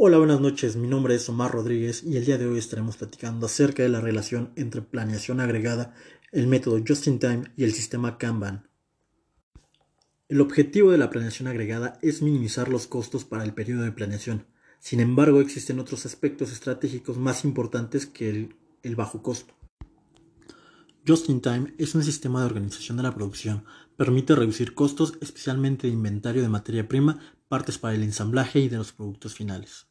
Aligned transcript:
Hola, 0.00 0.18
buenas 0.18 0.40
noches. 0.40 0.76
Mi 0.76 0.86
nombre 0.86 1.16
es 1.16 1.28
Omar 1.28 1.50
Rodríguez 1.50 2.04
y 2.04 2.16
el 2.16 2.24
día 2.24 2.38
de 2.38 2.46
hoy 2.46 2.56
estaremos 2.56 2.96
platicando 2.96 3.46
acerca 3.46 3.82
de 3.82 3.88
la 3.88 4.00
relación 4.00 4.52
entre 4.54 4.80
planeación 4.80 5.40
agregada, 5.40 5.92
el 6.30 6.46
método 6.46 6.80
Just 6.86 7.08
in 7.08 7.18
Time 7.18 7.52
y 7.56 7.64
el 7.64 7.72
sistema 7.72 8.16
Kanban. 8.16 8.68
El 10.28 10.40
objetivo 10.40 10.92
de 10.92 10.98
la 10.98 11.10
planeación 11.10 11.48
agregada 11.48 11.98
es 12.00 12.22
minimizar 12.22 12.68
los 12.68 12.86
costos 12.86 13.24
para 13.24 13.42
el 13.42 13.54
periodo 13.54 13.82
de 13.82 13.90
planeación. 13.90 14.46
Sin 14.78 15.00
embargo, 15.00 15.40
existen 15.40 15.80
otros 15.80 16.06
aspectos 16.06 16.52
estratégicos 16.52 17.18
más 17.18 17.44
importantes 17.44 18.06
que 18.06 18.30
el, 18.30 18.54
el 18.84 18.94
bajo 18.94 19.20
costo. 19.20 19.52
Just 21.04 21.28
in 21.28 21.40
Time 21.40 21.74
es 21.76 21.96
un 21.96 22.04
sistema 22.04 22.38
de 22.38 22.46
organización 22.46 22.98
de 22.98 23.02
la 23.02 23.16
producción. 23.16 23.64
Permite 23.96 24.36
reducir 24.36 24.74
costos, 24.74 25.14
especialmente 25.20 25.88
de 25.88 25.92
inventario 25.92 26.42
de 26.42 26.48
materia 26.48 26.86
prima, 26.86 27.18
partes 27.48 27.78
para 27.78 27.96
el 27.96 28.04
ensamblaje 28.04 28.60
y 28.60 28.68
de 28.68 28.76
los 28.76 28.92
productos 28.92 29.34
finales. 29.34 29.87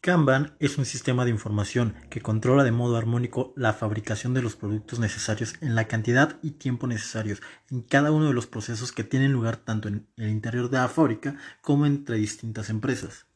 Kanban 0.00 0.54
es 0.60 0.78
un 0.78 0.84
sistema 0.84 1.24
de 1.24 1.32
información 1.32 1.92
que 2.08 2.20
controla 2.20 2.62
de 2.62 2.70
modo 2.70 2.96
armónico 2.96 3.52
la 3.56 3.72
fabricación 3.72 4.32
de 4.32 4.42
los 4.42 4.54
productos 4.54 5.00
necesarios 5.00 5.54
en 5.60 5.74
la 5.74 5.88
cantidad 5.88 6.38
y 6.40 6.52
tiempo 6.52 6.86
necesarios 6.86 7.42
en 7.68 7.82
cada 7.82 8.12
uno 8.12 8.28
de 8.28 8.32
los 8.32 8.46
procesos 8.46 8.92
que 8.92 9.02
tienen 9.02 9.32
lugar 9.32 9.56
tanto 9.56 9.88
en 9.88 10.06
el 10.16 10.28
interior 10.28 10.70
de 10.70 10.76
la 10.76 10.88
fábrica 10.88 11.36
como 11.62 11.84
entre 11.84 12.16
distintas 12.16 12.70
empresas. 12.70 13.26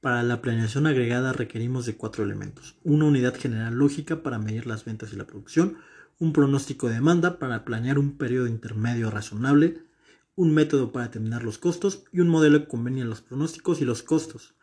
Para 0.00 0.24
la 0.24 0.42
planeación 0.42 0.88
agregada 0.88 1.32
requerimos 1.32 1.86
de 1.86 1.94
cuatro 1.96 2.24
elementos. 2.24 2.76
Una 2.82 3.04
unidad 3.04 3.36
general 3.38 3.74
lógica 3.74 4.24
para 4.24 4.40
medir 4.40 4.66
las 4.66 4.84
ventas 4.84 5.12
y 5.12 5.16
la 5.16 5.28
producción, 5.28 5.78
un 6.18 6.32
pronóstico 6.32 6.88
de 6.88 6.94
demanda 6.94 7.38
para 7.38 7.64
planear 7.64 8.00
un 8.00 8.18
periodo 8.18 8.48
intermedio 8.48 9.12
razonable, 9.12 9.78
un 10.34 10.52
método 10.52 10.90
para 10.90 11.06
determinar 11.06 11.44
los 11.44 11.58
costos 11.58 12.02
y 12.12 12.18
un 12.18 12.28
modelo 12.28 12.58
que 12.62 12.68
convenía 12.68 13.04
los 13.04 13.20
pronósticos 13.20 13.80
y 13.80 13.84
los 13.84 14.02
costos. 14.02 14.56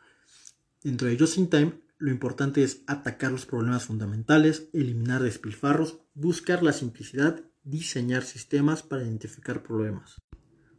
Dentro 0.83 1.07
de 1.07 1.17
Just 1.17 1.37
in 1.37 1.49
Time, 1.49 1.73
lo 1.97 2.11
importante 2.11 2.63
es 2.63 2.81
atacar 2.87 3.31
los 3.31 3.45
problemas 3.45 3.85
fundamentales, 3.85 4.67
eliminar 4.73 5.23
despilfarros, 5.23 5.99
buscar 6.13 6.61
la 6.61 6.73
simplicidad, 6.73 7.41
diseñar 7.63 8.23
sistemas 8.23 8.83
para 8.83 9.03
identificar 9.03 9.63
problemas. 9.63 10.21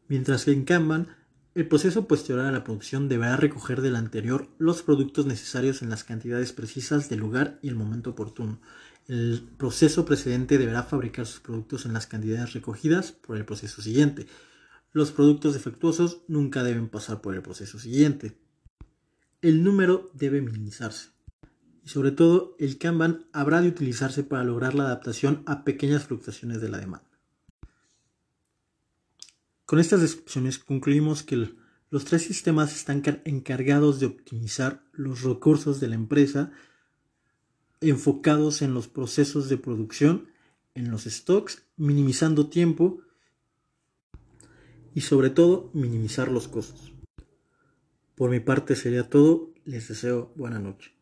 Mientras 0.06 0.44
que 0.44 0.52
en 0.52 0.64
Kanban 0.64 1.08
el 1.54 1.68
proceso 1.68 2.08
posterior 2.08 2.44
a 2.44 2.50
la 2.52 2.64
producción 2.64 3.08
deberá 3.08 3.36
recoger 3.36 3.80
del 3.80 3.94
anterior 3.96 4.48
los 4.58 4.82
productos 4.82 5.24
necesarios 5.24 5.82
en 5.82 5.88
las 5.88 6.02
cantidades 6.02 6.52
precisas 6.52 7.08
del 7.08 7.20
lugar 7.20 7.60
y 7.62 7.68
el 7.68 7.76
momento 7.76 8.10
oportuno. 8.10 8.60
El 9.06 9.40
proceso 9.56 10.04
precedente 10.04 10.58
deberá 10.58 10.82
fabricar 10.82 11.26
sus 11.26 11.40
productos 11.40 11.86
en 11.86 11.92
las 11.92 12.08
cantidades 12.08 12.54
recogidas 12.54 13.12
por 13.12 13.36
el 13.36 13.44
proceso 13.44 13.82
siguiente. 13.82 14.26
Los 14.92 15.12
productos 15.12 15.54
defectuosos 15.54 16.22
nunca 16.26 16.64
deben 16.64 16.88
pasar 16.88 17.20
por 17.20 17.34
el 17.34 17.42
proceso 17.42 17.78
siguiente. 17.78 18.36
El 19.44 19.62
número 19.62 20.10
debe 20.14 20.40
minimizarse. 20.40 21.10
Y 21.84 21.90
sobre 21.90 22.12
todo, 22.12 22.56
el 22.58 22.78
Kanban 22.78 23.26
habrá 23.34 23.60
de 23.60 23.68
utilizarse 23.68 24.24
para 24.24 24.42
lograr 24.42 24.74
la 24.74 24.84
adaptación 24.84 25.42
a 25.44 25.64
pequeñas 25.64 26.04
fluctuaciones 26.04 26.62
de 26.62 26.70
la 26.70 26.78
demanda. 26.78 27.10
Con 29.66 29.80
estas 29.80 30.00
descripciones 30.00 30.58
concluimos 30.58 31.22
que 31.22 31.50
los 31.90 32.04
tres 32.06 32.22
sistemas 32.22 32.74
están 32.74 33.02
encargados 33.26 34.00
de 34.00 34.06
optimizar 34.06 34.82
los 34.92 35.20
recursos 35.24 35.78
de 35.78 35.88
la 35.88 35.96
empresa 35.96 36.50
enfocados 37.82 38.62
en 38.62 38.72
los 38.72 38.88
procesos 38.88 39.50
de 39.50 39.58
producción, 39.58 40.30
en 40.72 40.90
los 40.90 41.04
stocks, 41.04 41.66
minimizando 41.76 42.48
tiempo 42.48 43.02
y 44.94 45.02
sobre 45.02 45.28
todo 45.28 45.70
minimizar 45.74 46.28
los 46.28 46.48
costos. 46.48 46.93
Por 48.14 48.30
mi 48.30 48.40
parte 48.40 48.76
sería 48.76 49.08
todo, 49.08 49.50
les 49.64 49.88
deseo 49.88 50.32
buena 50.36 50.58
noche. 50.58 50.93